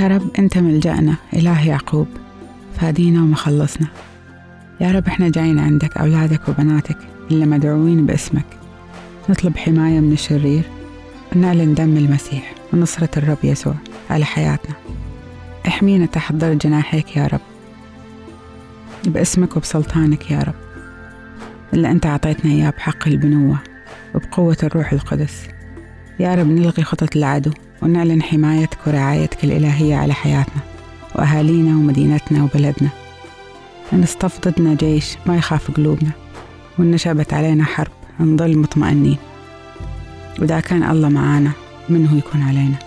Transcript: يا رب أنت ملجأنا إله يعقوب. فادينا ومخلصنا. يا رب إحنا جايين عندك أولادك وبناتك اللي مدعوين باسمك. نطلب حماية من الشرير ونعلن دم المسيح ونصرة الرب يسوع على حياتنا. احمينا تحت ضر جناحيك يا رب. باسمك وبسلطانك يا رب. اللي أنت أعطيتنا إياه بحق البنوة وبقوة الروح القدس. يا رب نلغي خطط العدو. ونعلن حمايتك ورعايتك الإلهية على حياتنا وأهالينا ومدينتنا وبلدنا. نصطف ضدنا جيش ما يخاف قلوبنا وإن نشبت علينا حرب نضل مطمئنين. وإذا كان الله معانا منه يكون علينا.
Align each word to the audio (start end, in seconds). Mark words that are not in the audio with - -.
يا 0.00 0.06
رب 0.08 0.30
أنت 0.38 0.58
ملجأنا 0.58 1.16
إله 1.32 1.68
يعقوب. 1.68 2.08
فادينا 2.80 3.20
ومخلصنا. 3.20 3.86
يا 4.80 4.92
رب 4.92 5.06
إحنا 5.06 5.28
جايين 5.28 5.58
عندك 5.58 5.96
أولادك 5.96 6.48
وبناتك 6.48 6.98
اللي 7.30 7.46
مدعوين 7.46 8.06
باسمك. 8.06 8.46
نطلب 9.28 9.56
حماية 9.56 10.00
من 10.00 10.12
الشرير 10.12 10.62
ونعلن 11.32 11.74
دم 11.74 11.96
المسيح 11.96 12.54
ونصرة 12.72 13.08
الرب 13.16 13.38
يسوع 13.44 13.74
على 14.10 14.24
حياتنا. 14.24 14.74
احمينا 15.66 16.06
تحت 16.06 16.34
ضر 16.34 16.54
جناحيك 16.54 17.16
يا 17.16 17.26
رب. 17.26 17.40
باسمك 19.06 19.56
وبسلطانك 19.56 20.30
يا 20.30 20.38
رب. 20.38 20.54
اللي 21.74 21.90
أنت 21.90 22.06
أعطيتنا 22.06 22.52
إياه 22.52 22.70
بحق 22.70 23.08
البنوة 23.08 23.58
وبقوة 24.14 24.56
الروح 24.62 24.92
القدس. 24.92 25.48
يا 26.20 26.34
رب 26.34 26.46
نلغي 26.46 26.82
خطط 26.82 27.16
العدو. 27.16 27.50
ونعلن 27.82 28.22
حمايتك 28.22 28.78
ورعايتك 28.86 29.44
الإلهية 29.44 29.96
على 29.96 30.14
حياتنا 30.14 30.62
وأهالينا 31.14 31.70
ومدينتنا 31.70 32.44
وبلدنا. 32.44 32.88
نصطف 33.92 34.48
ضدنا 34.48 34.74
جيش 34.74 35.16
ما 35.26 35.36
يخاف 35.36 35.70
قلوبنا 35.70 36.10
وإن 36.78 36.90
نشبت 36.90 37.34
علينا 37.34 37.64
حرب 37.64 37.92
نضل 38.20 38.58
مطمئنين. 38.58 39.16
وإذا 40.38 40.60
كان 40.60 40.90
الله 40.90 41.08
معانا 41.08 41.52
منه 41.88 42.18
يكون 42.18 42.42
علينا. 42.42 42.85